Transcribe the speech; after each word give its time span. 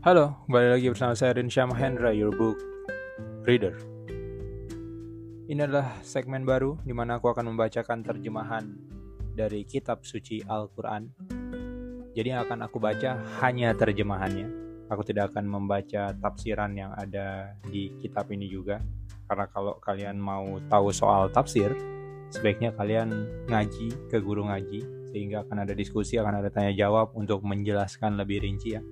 Halo, 0.00 0.32
kembali 0.48 0.80
lagi 0.80 0.88
bersama 0.88 1.12
saya 1.12 1.36
Rinsya 1.36 1.68
Mahendra, 1.68 2.08
your 2.16 2.32
book 2.32 2.56
reader. 3.44 3.76
Ini 5.44 5.68
adalah 5.68 6.00
segmen 6.00 6.48
baru 6.48 6.80
di 6.88 6.96
mana 6.96 7.20
aku 7.20 7.28
akan 7.28 7.52
membacakan 7.52 8.00
terjemahan 8.00 8.64
dari 9.36 9.60
kitab 9.68 10.00
suci 10.08 10.40
Al-Quran. 10.40 11.04
Jadi 12.16 12.32
yang 12.32 12.48
akan 12.48 12.64
aku 12.64 12.80
baca 12.80 13.20
hanya 13.44 13.76
terjemahannya. 13.76 14.48
Aku 14.88 15.04
tidak 15.04 15.36
akan 15.36 15.44
membaca 15.44 16.16
tafsiran 16.16 16.72
yang 16.72 16.96
ada 16.96 17.52
di 17.68 17.92
kitab 18.00 18.32
ini 18.32 18.48
juga. 18.48 18.80
Karena 19.28 19.52
kalau 19.52 19.76
kalian 19.84 20.16
mau 20.16 20.64
tahu 20.72 20.96
soal 20.96 21.28
tafsir, 21.28 21.76
sebaiknya 22.32 22.72
kalian 22.72 23.12
ngaji 23.52 24.08
ke 24.08 24.16
guru 24.16 24.48
ngaji 24.48 25.12
sehingga 25.12 25.44
akan 25.44 25.68
ada 25.68 25.76
diskusi, 25.76 26.16
akan 26.16 26.40
ada 26.40 26.48
tanya 26.48 26.72
jawab 26.72 27.12
untuk 27.12 27.44
menjelaskan 27.44 28.16
lebih 28.16 28.48
rinci 28.48 28.80
ya. 28.80 28.82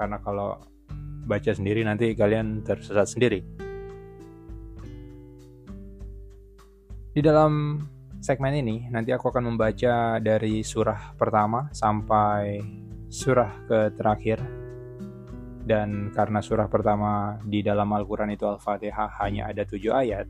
Karena 0.00 0.16
kalau 0.24 0.56
baca 1.28 1.52
sendiri 1.52 1.84
nanti 1.84 2.16
kalian 2.16 2.64
tersesat 2.64 3.04
sendiri. 3.04 3.44
Di 7.12 7.20
dalam 7.20 7.84
segmen 8.24 8.56
ini 8.56 8.88
nanti 8.88 9.12
aku 9.12 9.28
akan 9.28 9.52
membaca 9.52 10.16
dari 10.24 10.64
surah 10.64 11.12
pertama 11.20 11.68
sampai 11.76 12.64
surah 13.12 13.68
ke 13.68 13.78
terakhir. 13.92 14.40
Dan 15.60 16.08
karena 16.16 16.40
surah 16.40 16.66
pertama 16.72 17.36
di 17.44 17.60
dalam 17.60 17.92
Al-Quran 17.92 18.32
itu 18.32 18.48
Al-Fatihah 18.48 19.20
hanya 19.20 19.52
ada 19.52 19.68
tujuh 19.68 19.92
ayat, 19.92 20.24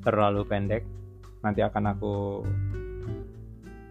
terlalu 0.00 0.48
pendek, 0.48 0.82
nanti 1.44 1.60
akan 1.60 1.84
aku 1.94 2.14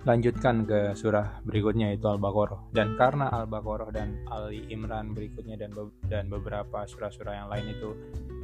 lanjutkan 0.04 0.68
ke 0.68 0.92
surah 0.96 1.40
berikutnya 1.48 1.96
itu 1.96 2.04
Al-Baqarah. 2.08 2.76
Dan 2.76 3.00
karena 3.00 3.32
Al-Baqarah 3.32 3.90
dan 3.96 4.20
Ali 4.28 4.68
Imran 4.68 5.16
berikutnya 5.16 5.56
dan 5.56 5.72
be 5.72 5.88
dan 6.12 6.28
beberapa 6.28 6.84
surah-surah 6.84 7.34
yang 7.34 7.48
lain 7.48 7.66
itu 7.72 7.90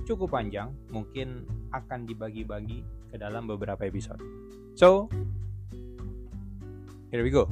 cukup 0.08 0.34
panjang 0.40 0.72
mungkin 0.90 1.44
akan 1.76 2.08
dibagi-bagi 2.08 3.12
ke 3.12 3.16
dalam 3.20 3.46
beberapa 3.46 3.84
episode. 3.84 4.24
So 4.80 5.12
here 7.12 7.26
we 7.26 7.34
go 7.34 7.50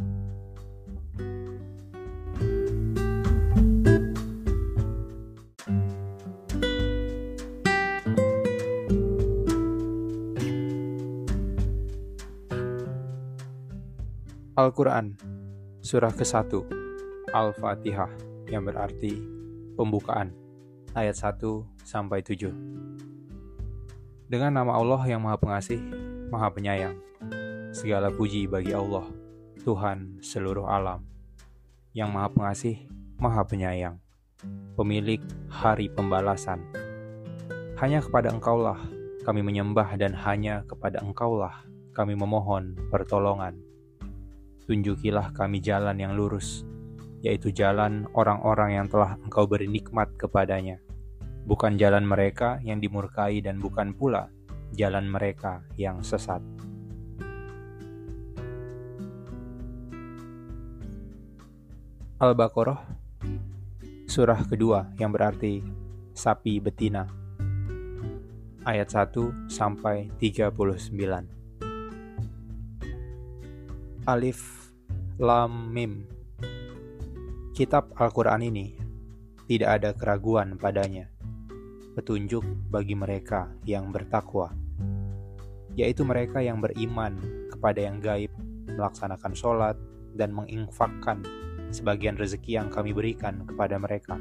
Al-Quran 14.57 15.13
Surah 15.85 16.09
ke-1 16.09 16.49
Al-Fatihah 17.29 18.09
yang 18.49 18.65
berarti 18.65 19.13
pembukaan 19.77 20.33
ayat 20.97 21.13
1 21.13 21.45
sampai 21.85 22.25
7 22.25 22.49
Dengan 24.25 24.57
nama 24.57 24.73
Allah 24.81 25.05
yang 25.05 25.21
Maha 25.21 25.37
Pengasih, 25.37 25.77
Maha 26.33 26.49
Penyayang 26.49 26.97
Segala 27.69 28.09
puji 28.09 28.49
bagi 28.49 28.73
Allah, 28.73 29.05
Tuhan 29.61 30.25
seluruh 30.25 30.65
alam 30.65 31.05
Yang 31.93 32.09
Maha 32.17 32.29
Pengasih, 32.33 32.89
Maha 33.21 33.45
Penyayang 33.45 34.01
Pemilik 34.73 35.21
hari 35.53 35.85
pembalasan. 35.93 36.65
Hanya 37.77 38.01
kepada 38.01 38.33
Engkaulah 38.33 38.81
kami 39.21 39.45
menyembah 39.45 39.93
dan 40.01 40.17
hanya 40.17 40.65
kepada 40.65 40.97
Engkaulah 41.05 41.61
kami 41.93 42.17
memohon 42.17 42.73
pertolongan 42.89 43.66
tunjukilah 44.67 45.31
kami 45.31 45.63
jalan 45.63 45.95
yang 45.95 46.13
lurus, 46.19 46.67
yaitu 47.23 47.55
jalan 47.55 48.03
orang-orang 48.11 48.75
yang 48.75 48.87
telah 48.91 49.15
engkau 49.23 49.47
beri 49.47 49.71
nikmat 49.71 50.11
kepadanya, 50.19 50.83
bukan 51.47 51.79
jalan 51.79 52.03
mereka 52.03 52.59
yang 52.61 52.83
dimurkai 52.83 53.39
dan 53.39 53.63
bukan 53.63 53.95
pula 53.95 54.27
jalan 54.75 55.07
mereka 55.07 55.63
yang 55.79 56.03
sesat. 56.03 56.43
Al-Baqarah 62.19 62.81
Surah 64.07 64.41
kedua 64.49 64.89
yang 64.97 65.13
berarti 65.13 65.61
sapi 66.17 66.57
betina. 66.57 67.05
Ayat 68.65 68.89
1 68.89 69.47
sampai 69.47 70.11
39 70.19 71.36
Alif 74.07 74.71
Lam 75.19 75.67
Mim. 75.75 76.07
Kitab 77.51 77.91
Al-Quran 77.99 78.39
ini 78.39 78.71
tidak 79.51 79.69
ada 79.83 79.91
keraguan 79.91 80.55
padanya 80.55 81.11
petunjuk 81.91 82.39
bagi 82.71 82.95
mereka 82.95 83.51
yang 83.67 83.91
bertakwa 83.91 84.55
yaitu 85.75 86.07
mereka 86.07 86.39
yang 86.39 86.63
beriman 86.63 87.19
kepada 87.51 87.83
yang 87.83 87.99
gaib 87.99 88.31
melaksanakan 88.71 89.35
sholat 89.35 89.75
dan 90.15 90.31
menginfakkan 90.31 91.19
sebagian 91.75 92.15
rezeki 92.15 92.63
yang 92.63 92.71
kami 92.71 92.95
berikan 92.95 93.43
kepada 93.43 93.75
mereka. 93.75 94.15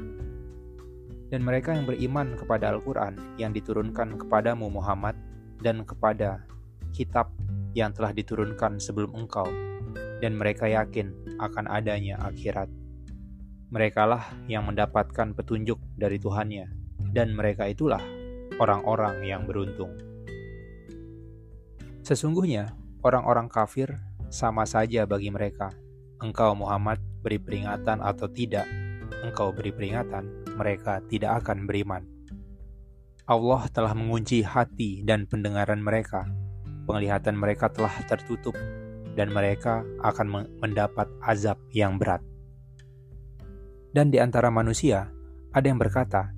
Dan 1.31 1.47
mereka 1.47 1.71
yang 1.71 1.87
beriman 1.87 2.35
kepada 2.35 2.75
Al-Quran 2.75 3.39
yang 3.39 3.55
diturunkan 3.55 4.19
kepadamu 4.19 4.67
Muhammad 4.67 5.15
dan 5.63 5.87
kepada 5.87 6.43
kitab 6.91 7.31
yang 7.71 7.95
telah 7.95 8.11
diturunkan 8.11 8.83
sebelum 8.83 9.15
engkau 9.15 9.47
dan 10.21 10.37
mereka 10.37 10.65
yakin 10.65 11.13
akan 11.37 11.65
adanya 11.69 12.17
akhirat. 12.21 12.69
Merekalah 13.67 14.23
yang 14.47 14.63
mendapatkan 14.63 15.35
petunjuk 15.35 15.77
dari 15.99 16.17
Tuhannya, 16.17 16.71
dan 17.11 17.35
mereka 17.35 17.67
itulah 17.67 18.01
orang-orang 18.57 19.21
yang 19.27 19.43
beruntung. 19.43 19.91
Sesungguhnya, 22.07 22.71
orang-orang 23.03 23.51
kafir 23.51 23.91
sama 24.31 24.63
saja 24.63 25.03
bagi 25.03 25.27
mereka. 25.27 25.75
Engkau 26.23 26.55
Muhammad 26.55 26.97
beri 27.21 27.37
peringatan 27.37 27.99
atau 27.99 28.31
tidak, 28.31 28.65
engkau 29.21 29.51
beri 29.51 29.75
peringatan, 29.75 30.47
mereka 30.55 31.03
tidak 31.11 31.43
akan 31.43 31.67
beriman. 31.67 32.07
Allah 33.27 33.67
telah 33.75 33.91
mengunci 33.91 34.39
hati 34.39 35.03
dan 35.03 35.27
pendengaran 35.27 35.83
mereka. 35.83 36.23
Penglihatan 36.87 37.35
mereka 37.35 37.67
telah 37.67 37.91
tertutup 38.07 38.55
dan 39.17 39.33
mereka 39.33 39.81
akan 40.05 40.45
mendapat 40.61 41.09
azab 41.25 41.57
yang 41.73 41.97
berat. 41.97 42.21
Dan 43.89 44.13
di 44.13 44.21
antara 44.21 44.53
manusia, 44.53 45.09
ada 45.49 45.65
yang 45.65 45.81
berkata, 45.81 46.29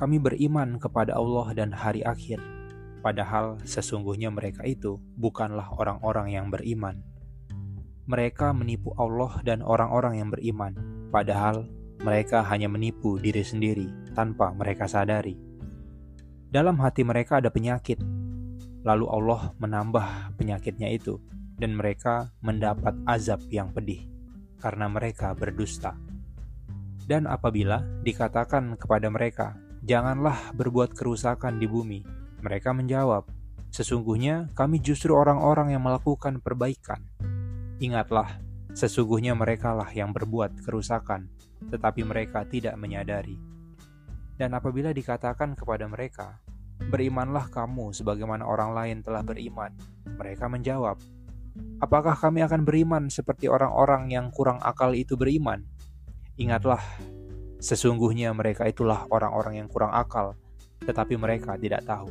"Kami 0.00 0.16
beriman 0.16 0.80
kepada 0.80 1.12
Allah 1.12 1.52
dan 1.52 1.76
hari 1.76 2.00
akhir." 2.00 2.40
Padahal 3.04 3.60
sesungguhnya 3.62 4.32
mereka 4.32 4.64
itu 4.64 4.96
bukanlah 5.20 5.76
orang-orang 5.76 6.32
yang 6.32 6.48
beriman. 6.48 7.04
Mereka 8.08 8.56
menipu 8.56 8.96
Allah 8.96 9.36
dan 9.44 9.60
orang-orang 9.60 10.24
yang 10.24 10.28
beriman, 10.32 10.72
padahal 11.12 11.68
mereka 12.00 12.40
hanya 12.48 12.66
menipu 12.66 13.20
diri 13.20 13.44
sendiri 13.44 13.92
tanpa 14.16 14.56
mereka 14.56 14.88
sadari. 14.88 15.36
Dalam 16.48 16.80
hati 16.80 17.04
mereka 17.04 17.44
ada 17.44 17.52
penyakit, 17.52 18.00
lalu 18.86 19.06
Allah 19.10 19.52
menambah 19.58 20.38
penyakitnya 20.38 20.88
itu 20.94 21.18
dan 21.56 21.76
mereka 21.76 22.32
mendapat 22.44 22.92
azab 23.08 23.40
yang 23.48 23.72
pedih 23.72 24.04
karena 24.60 24.88
mereka 24.88 25.32
berdusta. 25.36 25.96
Dan 27.06 27.30
apabila 27.30 27.84
dikatakan 28.02 28.74
kepada 28.74 29.06
mereka, 29.06 29.54
"Janganlah 29.86 30.52
berbuat 30.58 30.96
kerusakan 30.96 31.62
di 31.62 31.70
bumi," 31.70 32.02
mereka 32.42 32.74
menjawab, 32.74 33.30
"Sesungguhnya 33.70 34.50
kami 34.58 34.82
justru 34.82 35.14
orang-orang 35.14 35.70
yang 35.76 35.86
melakukan 35.86 36.42
perbaikan." 36.42 37.06
Ingatlah, 37.78 38.42
sesungguhnya 38.74 39.38
merekalah 39.38 39.86
yang 39.94 40.10
berbuat 40.10 40.66
kerusakan, 40.66 41.30
tetapi 41.70 42.02
mereka 42.02 42.42
tidak 42.48 42.74
menyadari. 42.74 43.38
Dan 44.36 44.52
apabila 44.52 44.90
dikatakan 44.90 45.54
kepada 45.54 45.86
mereka, 45.86 46.42
"Berimanlah 46.90 47.48
kamu 47.48 47.94
sebagaimana 47.94 48.44
orang 48.44 48.74
lain 48.74 48.98
telah 49.00 49.22
beriman," 49.22 49.72
mereka 50.18 50.50
menjawab, 50.50 50.98
Apakah 51.76 52.16
kami 52.16 52.40
akan 52.40 52.64
beriman 52.64 53.12
seperti 53.12 53.52
orang-orang 53.52 54.08
yang 54.08 54.32
kurang 54.32 54.56
akal 54.64 54.96
itu 54.96 55.12
beriman? 55.12 55.60
Ingatlah, 56.40 56.80
sesungguhnya 57.60 58.32
mereka 58.32 58.64
itulah 58.64 59.04
orang-orang 59.12 59.60
yang 59.60 59.68
kurang 59.68 59.92
akal, 59.92 60.36
tetapi 60.84 61.20
mereka 61.20 61.56
tidak 61.60 61.84
tahu. 61.84 62.08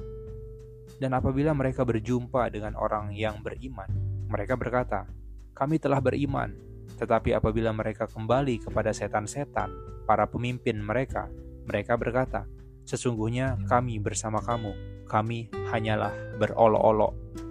Dan 1.02 1.18
apabila 1.18 1.52
mereka 1.52 1.84
berjumpa 1.84 2.54
dengan 2.54 2.78
orang 2.78 3.12
yang 3.12 3.42
beriman, 3.42 3.90
mereka 4.30 4.56
berkata, 4.56 5.10
"Kami 5.58 5.82
telah 5.82 6.00
beriman." 6.00 6.56
Tetapi 6.96 7.36
apabila 7.36 7.76
mereka 7.76 8.08
kembali 8.08 8.64
kepada 8.64 8.96
setan-setan, 8.96 9.68
para 10.06 10.30
pemimpin 10.30 10.80
mereka, 10.80 11.28
mereka 11.66 11.98
berkata, 11.98 12.48
"Sesungguhnya 12.88 13.60
kami 13.68 14.00
bersama 14.00 14.40
kamu, 14.40 15.04
kami 15.10 15.50
hanyalah 15.74 16.14
berolok-olok." 16.40 17.45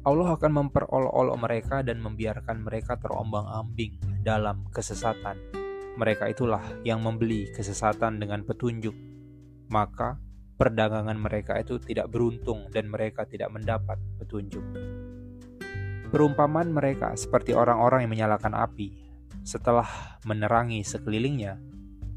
Allah 0.00 0.32
akan 0.32 0.52
memperolok-olok 0.64 1.36
mereka 1.36 1.76
dan 1.84 2.00
membiarkan 2.00 2.64
mereka 2.64 2.96
terombang-ambing 2.96 4.24
dalam 4.24 4.64
kesesatan. 4.72 5.36
mereka 6.00 6.32
itulah 6.32 6.64
yang 6.80 7.04
membeli 7.04 7.52
kesesatan 7.52 8.16
dengan 8.16 8.40
petunjuk. 8.40 8.94
Maka 9.68 10.16
perdagangan 10.56 11.18
mereka 11.18 11.60
itu 11.60 11.76
tidak 11.76 12.08
beruntung 12.08 12.72
dan 12.72 12.88
mereka 12.88 13.28
tidak 13.28 13.52
mendapat 13.52 14.00
petunjuk. 14.16 14.64
Perumpamaan 16.08 16.72
mereka 16.72 17.12
seperti 17.20 17.52
orang-orang 17.52 18.08
yang 18.08 18.12
menyalakan 18.16 18.56
api. 18.56 18.96
Setelah 19.44 20.16
menerangi 20.24 20.80
sekelilingnya, 20.80 21.60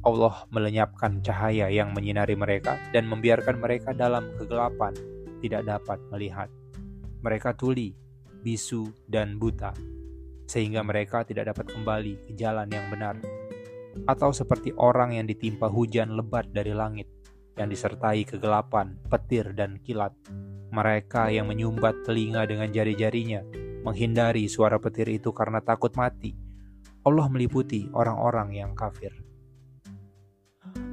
Allah 0.08 0.48
melenyapkan 0.48 1.20
cahaya 1.20 1.68
yang 1.68 1.92
menyinari 1.92 2.40
mereka 2.40 2.80
dan 2.96 3.04
membiarkan 3.12 3.60
mereka 3.60 3.92
dalam 3.92 4.32
kegelapan, 4.40 4.96
tidak 5.44 5.68
dapat 5.68 6.00
melihat. 6.08 6.48
Mereka 7.24 7.56
tuli, 7.56 7.96
bisu, 8.44 8.92
dan 9.08 9.40
buta, 9.40 9.72
sehingga 10.44 10.84
mereka 10.84 11.24
tidak 11.24 11.56
dapat 11.56 11.72
kembali 11.72 12.14
ke 12.28 12.32
jalan 12.36 12.68
yang 12.68 12.92
benar. 12.92 13.16
Atau 14.04 14.36
seperti 14.36 14.76
orang 14.76 15.16
yang 15.16 15.24
ditimpa 15.24 15.72
hujan 15.72 16.20
lebat 16.20 16.52
dari 16.52 16.76
langit, 16.76 17.08
yang 17.56 17.72
disertai 17.72 18.28
kegelapan, 18.28 19.00
petir, 19.08 19.56
dan 19.56 19.80
kilat. 19.80 20.12
Mereka 20.74 21.32
yang 21.32 21.48
menyumbat 21.48 22.04
telinga 22.04 22.44
dengan 22.44 22.68
jari-jarinya, 22.68 23.40
menghindari 23.88 24.52
suara 24.52 24.76
petir 24.76 25.08
itu 25.08 25.32
karena 25.32 25.64
takut 25.64 25.96
mati. 25.96 26.36
Allah 27.08 27.28
meliputi 27.32 27.88
orang-orang 27.96 28.52
yang 28.52 28.72
kafir. 28.76 29.16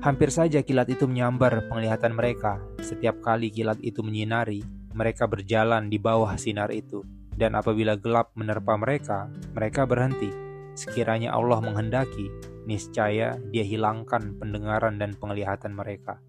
Hampir 0.01 0.31
saja 0.31 0.63
kilat 0.63 0.89
itu 0.93 1.11
menyambar 1.11 1.67
penglihatan 1.67 2.15
mereka. 2.15 2.63
Setiap 2.81 3.21
kali 3.25 3.49
kilat 3.53 3.81
itu 3.81 4.01
menyinari, 4.05 4.61
mereka 4.95 5.27
berjalan 5.31 5.87
di 5.87 5.99
bawah 5.99 6.35
sinar 6.35 6.71
itu. 6.75 7.03
Dan 7.35 7.57
apabila 7.57 7.97
gelap 7.97 8.37
menerpa 8.37 8.77
mereka, 8.77 9.31
mereka 9.57 9.89
berhenti. 9.89 10.29
Sekiranya 10.77 11.33
Allah 11.33 11.59
menghendaki, 11.65 12.29
niscaya 12.69 13.41
Dia 13.51 13.65
hilangkan 13.65 14.37
pendengaran 14.37 15.01
dan 15.01 15.17
penglihatan 15.17 15.73
mereka. 15.73 16.21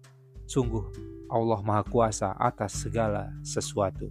Sungguh, 0.48 0.88
Allah 1.32 1.60
Maha 1.64 1.84
Kuasa 1.84 2.36
atas 2.36 2.76
segala 2.80 3.32
sesuatu. 3.40 4.08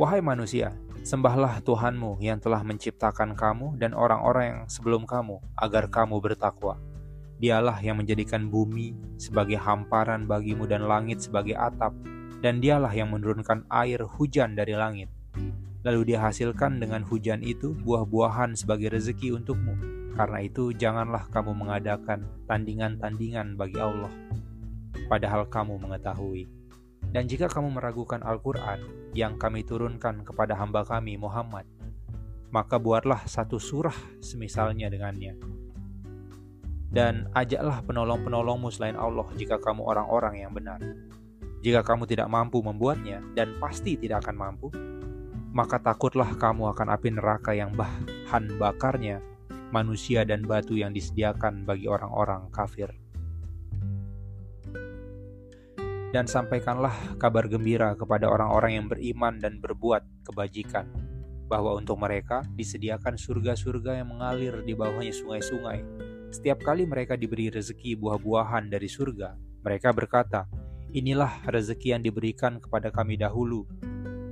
Wahai 0.00 0.24
manusia, 0.24 0.72
sembahlah 1.04 1.60
Tuhanmu 1.60 2.20
yang 2.24 2.40
telah 2.40 2.64
menciptakan 2.64 3.36
kamu 3.36 3.76
dan 3.76 3.92
orang-orang 3.92 4.44
yang 4.48 4.62
sebelum 4.68 5.04
kamu, 5.04 5.36
agar 5.60 5.92
kamu 5.92 6.16
bertakwa. 6.20 6.80
Dialah 7.40 7.80
yang 7.80 8.00
menjadikan 8.00 8.48
bumi 8.48 8.96
sebagai 9.16 9.56
hamparan 9.56 10.28
bagimu 10.28 10.64
dan 10.64 10.84
langit 10.84 11.24
sebagai 11.24 11.56
atap, 11.56 11.92
dan 12.40 12.60
dialah 12.60 12.92
yang 12.92 13.12
menurunkan 13.12 13.68
air 13.68 14.04
hujan 14.04 14.56
dari 14.56 14.72
langit. 14.76 15.08
Lalu 15.80 16.12
dia 16.12 16.20
hasilkan 16.20 16.76
dengan 16.76 17.00
hujan 17.04 17.40
itu 17.40 17.72
buah-buahan 17.72 18.52
sebagai 18.52 18.92
rezeki 18.92 19.40
untukmu. 19.40 19.76
Karena 20.12 20.44
itu 20.44 20.76
janganlah 20.76 21.24
kamu 21.32 21.56
mengadakan 21.56 22.28
tandingan-tandingan 22.44 23.56
bagi 23.56 23.80
Allah 23.80 24.12
padahal 25.10 25.50
kamu 25.50 25.82
mengetahui. 25.82 26.46
Dan 27.10 27.26
jika 27.26 27.50
kamu 27.50 27.74
meragukan 27.74 28.22
Al-Quran 28.22 29.10
yang 29.16 29.34
kami 29.34 29.66
turunkan 29.66 30.22
kepada 30.22 30.54
hamba 30.54 30.86
kami 30.86 31.18
Muhammad, 31.18 31.66
maka 32.54 32.78
buatlah 32.78 33.26
satu 33.26 33.58
surah 33.58 34.22
semisalnya 34.22 34.86
dengannya. 34.86 35.34
Dan 36.90 37.30
ajaklah 37.34 37.82
penolong-penolongmu 37.86 38.70
selain 38.70 38.98
Allah 38.98 39.26
jika 39.38 39.58
kamu 39.58 39.82
orang-orang 39.82 40.42
yang 40.42 40.54
benar. 40.54 40.78
Jika 41.60 41.84
kamu 41.84 42.08
tidak 42.08 42.32
mampu 42.32 42.64
membuatnya, 42.64 43.20
dan 43.36 43.60
pasti 43.60 44.00
tidak 44.00 44.24
akan 44.24 44.36
mampu, 44.36 44.68
maka 45.52 45.76
takutlah 45.76 46.32
kamu 46.36 46.72
akan 46.72 46.88
api 46.96 47.08
neraka 47.12 47.52
yang 47.52 47.76
bahan 47.76 48.56
bakarnya 48.56 49.20
manusia 49.70 50.26
dan 50.26 50.42
batu 50.42 50.74
yang 50.74 50.90
disediakan 50.90 51.62
bagi 51.68 51.86
orang-orang 51.86 52.48
kafir. 52.50 52.90
dan 56.10 56.26
sampaikanlah 56.26 56.94
kabar 57.22 57.46
gembira 57.46 57.94
kepada 57.94 58.26
orang-orang 58.26 58.82
yang 58.82 58.86
beriman 58.90 59.38
dan 59.38 59.62
berbuat 59.62 60.02
kebajikan, 60.26 60.90
bahwa 61.46 61.78
untuk 61.78 61.98
mereka 62.02 62.42
disediakan 62.54 63.14
surga-surga 63.14 64.02
yang 64.02 64.10
mengalir 64.10 64.62
di 64.66 64.74
bawahnya 64.74 65.14
sungai-sungai. 65.14 65.82
Setiap 66.30 66.62
kali 66.62 66.86
mereka 66.86 67.14
diberi 67.14 67.50
rezeki 67.50 67.98
buah-buahan 67.98 68.70
dari 68.70 68.86
surga, 68.90 69.34
mereka 69.62 69.90
berkata, 69.94 70.46
"Inilah 70.90 71.46
rezeki 71.46 71.96
yang 71.98 72.02
diberikan 72.02 72.58
kepada 72.58 72.90
kami 72.90 73.16
dahulu." 73.16 73.66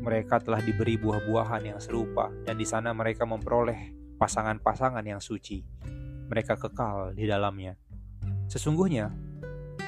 Mereka 0.02 0.40
telah 0.42 0.62
diberi 0.62 0.96
buah-buahan 0.96 1.68
yang 1.68 1.80
serupa, 1.82 2.32
dan 2.46 2.56
di 2.56 2.64
sana 2.64 2.94
mereka 2.94 3.28
memperoleh 3.28 3.92
pasangan-pasangan 4.16 5.04
yang 5.04 5.22
suci. 5.22 5.62
Mereka 6.28 6.58
kekal 6.58 7.14
di 7.14 7.24
dalamnya. 7.28 7.76
Sesungguhnya, 8.48 9.12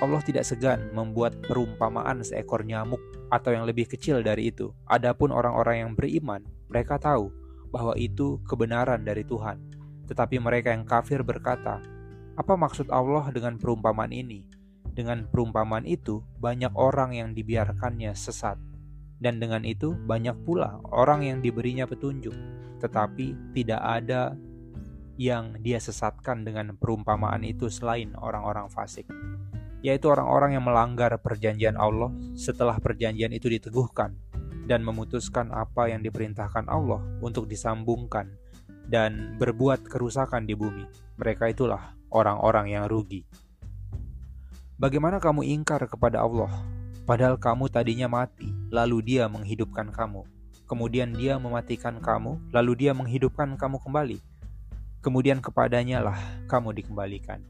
Allah 0.01 0.23
tidak 0.25 0.49
segan 0.49 0.93
membuat 0.97 1.45
perumpamaan 1.45 2.25
seekor 2.25 2.65
nyamuk 2.65 3.01
atau 3.29 3.53
yang 3.53 3.69
lebih 3.69 3.85
kecil 3.85 4.25
dari 4.25 4.49
itu. 4.49 4.73
Adapun 4.89 5.29
orang-orang 5.29 5.85
yang 5.85 5.93
beriman, 5.93 6.41
mereka 6.73 6.97
tahu 6.97 7.29
bahwa 7.69 7.93
itu 8.01 8.41
kebenaran 8.49 9.05
dari 9.05 9.23
Tuhan. 9.29 9.61
Tetapi 10.09 10.41
mereka 10.41 10.73
yang 10.73 10.89
kafir 10.89 11.21
berkata, 11.23 11.85
"Apa 12.35 12.57
maksud 12.57 12.89
Allah 12.89 13.29
dengan 13.29 13.61
perumpamaan 13.61 14.11
ini?" 14.11 14.60
Dengan 14.93 15.27
perumpamaan 15.31 15.87
itu, 15.87 16.21
banyak 16.43 16.75
orang 16.75 17.15
yang 17.15 17.31
dibiarkannya 17.33 18.13
sesat, 18.13 18.59
dan 19.23 19.39
dengan 19.39 19.63
itu 19.63 19.95
banyak 19.95 20.35
pula 20.43 20.83
orang 20.91 21.25
yang 21.25 21.39
diberinya 21.41 21.87
petunjuk, 21.87 22.35
tetapi 22.83 23.37
tidak 23.55 23.81
ada 23.81 24.35
yang 25.21 25.57
dia 25.61 25.77
sesatkan 25.77 26.43
dengan 26.43 26.75
perumpamaan 26.81 27.45
itu 27.45 27.69
selain 27.69 28.17
orang-orang 28.17 28.73
fasik 28.73 29.05
yaitu 29.81 30.13
orang-orang 30.13 30.57
yang 30.57 30.65
melanggar 30.65 31.13
perjanjian 31.21 31.77
Allah 31.77 32.13
setelah 32.37 32.77
perjanjian 32.77 33.33
itu 33.33 33.49
diteguhkan 33.49 34.13
dan 34.69 34.85
memutuskan 34.85 35.51
apa 35.51 35.89
yang 35.89 36.05
diperintahkan 36.05 36.69
Allah 36.69 37.01
untuk 37.25 37.49
disambungkan 37.49 38.29
dan 38.87 39.35
berbuat 39.41 39.89
kerusakan 39.89 40.45
di 40.45 40.55
bumi. 40.55 40.85
Mereka 41.17 41.51
itulah 41.57 41.97
orang-orang 42.13 42.77
yang 42.77 42.85
rugi. 42.87 43.25
Bagaimana 44.81 45.21
kamu 45.21 45.45
ingkar 45.45 45.85
kepada 45.85 46.25
Allah, 46.25 46.49
padahal 47.05 47.37
kamu 47.37 47.69
tadinya 47.69 48.09
mati, 48.09 48.49
lalu 48.73 49.05
Dia 49.05 49.29
menghidupkan 49.29 49.93
kamu. 49.93 50.25
Kemudian 50.65 51.13
Dia 51.13 51.37
mematikan 51.37 52.01
kamu, 52.01 52.49
lalu 52.49 52.73
Dia 52.81 52.97
menghidupkan 52.97 53.61
kamu 53.61 53.77
kembali. 53.77 54.17
Kemudian 55.05 55.45
kepadanya 55.45 56.01
lah 56.01 56.17
kamu 56.49 56.73
dikembalikan. 56.81 57.45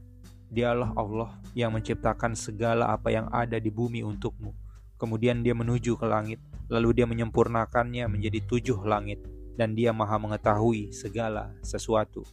Dialah 0.51 0.91
Allah 0.91 1.39
yang 1.55 1.71
menciptakan 1.71 2.35
segala 2.35 2.91
apa 2.91 3.15
yang 3.15 3.31
ada 3.31 3.63
di 3.63 3.71
bumi 3.71 4.03
untukmu. 4.03 4.51
Kemudian 4.99 5.39
dia 5.39 5.55
menuju 5.55 5.95
ke 5.95 6.03
langit, 6.03 6.43
lalu 6.67 6.99
dia 6.99 7.07
menyempurnakannya 7.07 8.11
menjadi 8.11 8.43
tujuh 8.43 8.83
langit, 8.83 9.23
dan 9.55 9.71
dia 9.71 9.95
maha 9.95 10.19
mengetahui 10.19 10.91
segala 10.91 11.55
sesuatu. 11.63 12.27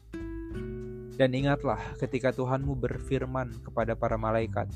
Dan 1.18 1.34
ingatlah 1.34 1.82
ketika 1.99 2.30
Tuhanmu 2.30 2.78
berfirman 2.78 3.62
kepada 3.66 3.99
para 3.99 4.14
malaikat, 4.14 4.70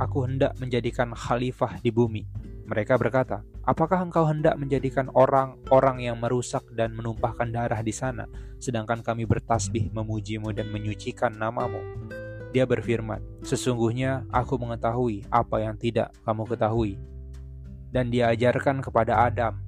Aku 0.00 0.24
hendak 0.24 0.56
menjadikan 0.56 1.12
khalifah 1.12 1.76
di 1.84 1.92
bumi. 1.92 2.24
Mereka 2.64 2.96
berkata, 2.96 3.44
Apakah 3.62 4.02
engkau 4.02 4.26
hendak 4.26 4.58
menjadikan 4.58 5.06
orang-orang 5.14 6.02
yang 6.02 6.18
merusak 6.18 6.66
dan 6.74 6.98
menumpahkan 6.98 7.46
darah 7.46 7.78
di 7.78 7.94
sana, 7.94 8.26
sedangkan 8.58 9.06
kami 9.06 9.22
bertasbih 9.22 9.94
memujimu 9.94 10.50
dan 10.50 10.66
menyucikan 10.74 11.30
namamu? 11.30 11.78
Dia 12.50 12.66
berfirman, 12.66 13.22
"Sesungguhnya 13.46 14.26
aku 14.34 14.58
mengetahui 14.58 15.30
apa 15.30 15.62
yang 15.62 15.78
tidak 15.78 16.10
kamu 16.26 16.42
ketahui." 16.50 16.98
Dan 17.94 18.10
dia 18.10 18.34
ajarkan 18.34 18.82
kepada 18.82 19.30
Adam 19.30 19.62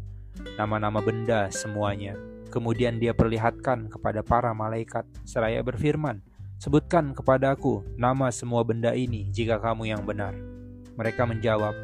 nama-nama 0.58 0.98
benda 0.98 1.46
semuanya. 1.54 2.18
Kemudian 2.50 2.98
dia 2.98 3.14
perlihatkan 3.14 3.86
kepada 3.86 4.26
para 4.26 4.50
malaikat 4.50 5.06
seraya 5.22 5.62
berfirman, 5.62 6.18
"Sebutkan 6.60 7.14
kepadaku 7.16 7.82
nama 7.98 8.30
semua 8.34 8.66
benda 8.66 8.92
ini 8.94 9.30
jika 9.30 9.58
kamu 9.62 9.90
yang 9.90 10.02
benar." 10.02 10.34
Mereka 10.94 11.26
menjawab, 11.26 11.74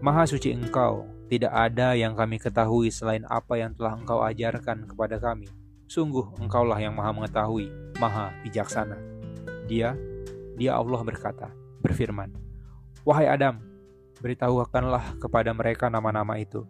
"Maha 0.00 0.24
suci 0.24 0.52
Engkau, 0.52 1.04
tidak 1.28 1.52
ada 1.52 1.92
yang 1.96 2.16
kami 2.16 2.40
ketahui 2.40 2.88
selain 2.88 3.24
apa 3.28 3.60
yang 3.60 3.72
telah 3.76 3.96
Engkau 3.96 4.24
ajarkan 4.24 4.88
kepada 4.88 5.20
kami. 5.20 5.48
Sungguh 5.90 6.40
Engkaulah 6.40 6.80
yang 6.80 6.96
Maha 6.96 7.12
mengetahui, 7.12 7.68
Maha 8.00 8.32
bijaksana." 8.40 8.96
Dia 9.68 9.96
dia 10.54 10.78
Allah 10.78 11.02
berkata, 11.02 11.50
berfirman, 11.82 12.30
Wahai 13.04 13.28
Adam, 13.28 13.60
beritahukanlah 14.22 15.20
kepada 15.20 15.52
mereka 15.52 15.92
nama-nama 15.92 16.40
itu. 16.40 16.64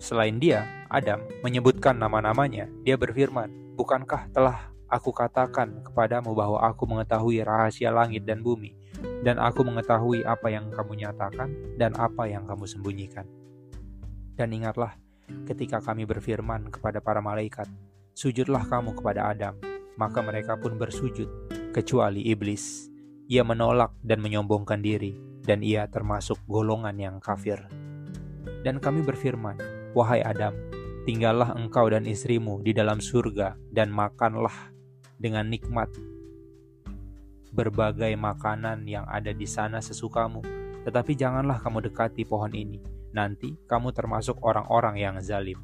Selain 0.00 0.38
dia, 0.40 0.64
Adam 0.88 1.20
menyebutkan 1.44 1.98
nama-namanya. 1.98 2.70
Dia 2.86 2.96
berfirman, 2.96 3.76
Bukankah 3.76 4.32
telah 4.32 4.71
aku 4.92 5.08
katakan 5.16 5.80
kepadamu 5.80 6.36
bahwa 6.36 6.60
aku 6.60 6.84
mengetahui 6.84 7.40
rahasia 7.40 7.88
langit 7.88 8.28
dan 8.28 8.44
bumi, 8.44 8.76
dan 9.24 9.40
aku 9.40 9.64
mengetahui 9.64 10.20
apa 10.28 10.52
yang 10.52 10.68
kamu 10.68 11.08
nyatakan 11.08 11.48
dan 11.80 11.96
apa 11.96 12.28
yang 12.28 12.44
kamu 12.44 12.68
sembunyikan. 12.68 13.24
Dan 14.36 14.52
ingatlah, 14.52 15.00
ketika 15.48 15.80
kami 15.80 16.04
berfirman 16.04 16.68
kepada 16.68 17.00
para 17.00 17.24
malaikat, 17.24 17.64
Sujudlah 18.12 18.68
kamu 18.68 18.92
kepada 19.00 19.32
Adam, 19.32 19.56
maka 19.96 20.20
mereka 20.20 20.60
pun 20.60 20.76
bersujud 20.76 21.32
kecuali 21.72 22.28
iblis. 22.28 22.92
Ia 23.32 23.40
menolak 23.40 23.96
dan 24.04 24.20
menyombongkan 24.20 24.84
diri, 24.84 25.16
dan 25.40 25.64
ia 25.64 25.88
termasuk 25.88 26.36
golongan 26.44 26.92
yang 27.00 27.16
kafir. 27.24 27.56
Dan 28.60 28.84
kami 28.84 29.00
berfirman, 29.00 29.56
Wahai 29.96 30.20
Adam, 30.20 30.52
tinggallah 31.08 31.56
engkau 31.56 31.88
dan 31.88 32.04
istrimu 32.04 32.60
di 32.60 32.76
dalam 32.76 33.00
surga, 33.00 33.56
dan 33.72 33.88
makanlah 33.88 34.72
dengan 35.22 35.46
nikmat 35.46 35.86
berbagai 37.52 38.16
makanan 38.16 38.88
yang 38.88 39.04
ada 39.06 39.30
di 39.30 39.44
sana 39.44 39.78
sesukamu. 39.78 40.40
Tetapi 40.82 41.14
janganlah 41.14 41.62
kamu 41.62 41.92
dekati 41.92 42.26
pohon 42.26 42.50
ini, 42.50 42.82
nanti 43.14 43.54
kamu 43.70 43.94
termasuk 43.94 44.42
orang-orang 44.42 44.98
yang 44.98 45.16
zalim. 45.22 45.62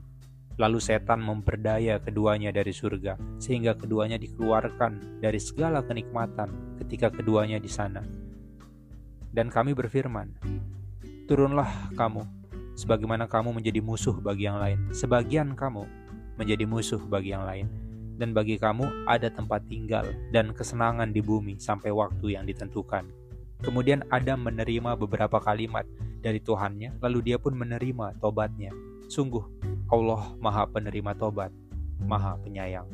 Lalu 0.59 0.79
setan 0.79 1.19
memperdaya 1.23 1.99
keduanya 1.99 2.55
dari 2.55 2.71
surga, 2.71 3.19
sehingga 3.43 3.75
keduanya 3.75 4.15
dikeluarkan 4.15 5.19
dari 5.19 5.43
segala 5.43 5.83
kenikmatan 5.83 6.79
ketika 6.79 7.11
keduanya 7.11 7.59
di 7.59 7.71
sana. 7.71 8.03
Dan 9.35 9.51
kami 9.51 9.75
berfirman, 9.75 10.39
Turunlah 11.29 11.93
kamu, 11.93 12.25
sebagaimana 12.79 13.29
kamu 13.29 13.59
menjadi 13.59 13.85
musuh 13.85 14.17
bagi 14.17 14.49
yang 14.49 14.59
lain. 14.59 14.89
Sebagian 14.95 15.53
kamu 15.53 15.85
menjadi 16.41 16.65
musuh 16.65 17.03
bagi 17.05 17.35
yang 17.35 17.45
lain. 17.45 17.88
Dan 18.19 18.35
bagi 18.35 18.59
kamu 18.59 19.07
ada 19.07 19.31
tempat 19.31 19.63
tinggal 19.71 20.03
dan 20.35 20.51
kesenangan 20.51 21.15
di 21.15 21.23
bumi 21.23 21.63
sampai 21.63 21.95
waktu 21.95 22.35
yang 22.35 22.45
ditentukan. 22.45 23.07
Kemudian 23.63 24.03
Adam 24.11 24.43
menerima 24.43 24.99
beberapa 24.99 25.39
kalimat 25.39 25.87
dari 26.19 26.43
Tuhannya, 26.43 26.99
lalu 26.99 27.33
dia 27.33 27.39
pun 27.39 27.55
menerima 27.55 28.19
tobatnya. 28.19 28.75
Sungguh, 29.07 29.43
Allah 29.91 30.35
Maha 30.39 30.67
Penerima 30.67 31.15
Tobat, 31.15 31.51
Maha 32.03 32.39
Penyayang. 32.43 32.87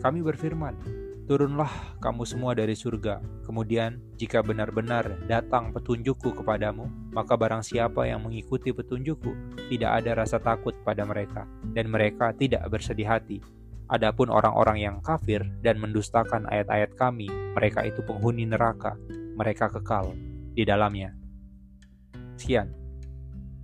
Kami 0.00 0.24
berfirman, 0.24 1.00
Turunlah 1.30 1.70
kamu 2.02 2.26
semua 2.26 2.58
dari 2.58 2.74
surga. 2.74 3.22
Kemudian, 3.46 4.02
jika 4.18 4.42
benar-benar 4.42 5.14
datang 5.30 5.70
petunjukku 5.70 6.34
kepadamu, 6.42 6.90
maka 7.14 7.38
barang 7.38 7.62
siapa 7.62 8.02
yang 8.02 8.26
mengikuti 8.26 8.74
petunjukku, 8.74 9.54
tidak 9.70 10.02
ada 10.02 10.18
rasa 10.18 10.42
takut 10.42 10.74
pada 10.82 11.06
mereka, 11.06 11.46
dan 11.70 11.86
mereka 11.86 12.34
tidak 12.34 12.66
bersedih 12.66 13.06
hati. 13.06 13.38
Adapun 13.90 14.30
orang-orang 14.30 14.78
yang 14.78 14.96
kafir 15.02 15.42
dan 15.66 15.82
mendustakan 15.82 16.46
ayat-ayat 16.46 16.94
kami, 16.94 17.26
mereka 17.58 17.82
itu 17.82 18.06
penghuni 18.06 18.46
neraka, 18.46 18.94
mereka 19.34 19.66
kekal 19.66 20.14
di 20.54 20.62
dalamnya. 20.62 21.10
Sekian. 22.38 22.70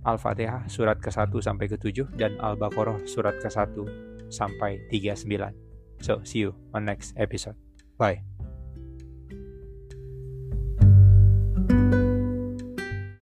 Al-Fatihah 0.03 0.67
surat 0.67 0.99
ke-1 0.99 1.31
sampai 1.31 1.67
ke-7 1.67 2.15
dan 2.19 2.35
Al-Baqarah 2.39 3.07
surat 3.07 3.39
ke-1 3.39 3.75
sampai 4.27 4.83
39. 4.91 5.27
So, 6.03 6.21
see 6.23 6.47
you 6.47 6.55
on 6.75 6.85
next 6.85 7.15
episode. 7.15 7.55
Bye. 7.97 8.36